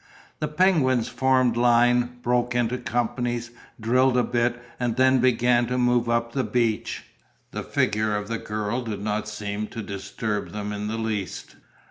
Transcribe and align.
The 0.39 0.47
penguins 0.47 1.09
formed 1.09 1.55
line, 1.55 2.17
broke 2.23 2.55
into 2.55 2.79
companies, 2.79 3.51
drilled 3.79 4.17
a 4.17 4.23
bit 4.23 4.59
and 4.79 4.95
then 4.95 5.19
began 5.19 5.67
to 5.67 5.77
move 5.77 6.09
up 6.09 6.31
the 6.31 6.43
beach. 6.43 7.03
The 7.51 7.61
figure 7.61 8.15
of 8.15 8.27
the 8.27 8.39
girl 8.39 8.81
did 8.83 8.99
not 9.03 9.27
seem 9.29 9.67
to 9.67 9.83
disturb 9.83 10.53
them 10.53 10.73
in 10.73 10.87
the 10.87 10.97
least. 10.97 11.55